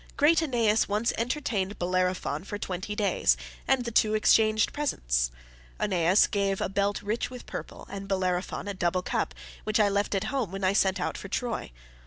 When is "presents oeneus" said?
4.73-6.25